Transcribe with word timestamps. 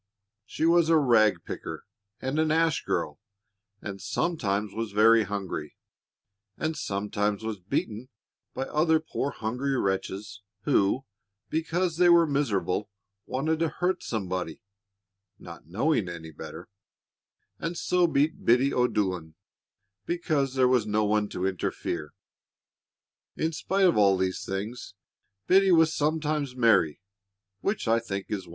She 0.47 0.65
was 0.65 0.89
a 0.89 0.97
rag 0.97 1.43
picker 1.45 1.85
and 2.19 2.39
an 2.39 2.49
ash 2.49 2.83
girl, 2.85 3.19
and 3.83 4.01
sometimes 4.01 4.73
was 4.73 4.93
very 4.93 5.25
hungry, 5.25 5.75
and 6.57 6.75
sometimes 6.75 7.43
was 7.43 7.59
beaten 7.59 8.09
by 8.55 8.63
other 8.63 8.99
poor 8.99 9.29
hungry 9.29 9.77
wretches, 9.79 10.41
who, 10.63 11.05
because 11.51 11.97
they 11.97 12.09
were 12.09 12.25
miserable, 12.25 12.89
wanted 13.27 13.59
to 13.59 13.69
hurt 13.69 14.01
somebody 14.01 14.63
not 15.37 15.67
knowing 15.67 16.09
any 16.09 16.31
better 16.31 16.67
and 17.59 17.77
so 17.77 18.07
beat 18.07 18.43
Biddy 18.43 18.73
O'Dolan 18.73 19.35
because 20.07 20.55
there 20.55 20.67
was 20.67 20.87
no 20.87 21.05
one 21.05 21.29
to 21.29 21.45
interfere. 21.45 22.11
In 23.37 23.51
spite 23.53 23.85
of 23.85 23.97
all 23.97 24.17
these 24.17 24.43
things, 24.43 24.95
Biddy 25.45 25.71
was 25.71 25.93
sometimes 25.93 26.55
merry, 26.55 27.01
which 27.59 27.87
I 27.87 27.99
think 27.99 28.31
is 28.31 28.47
wonderful. 28.47 28.49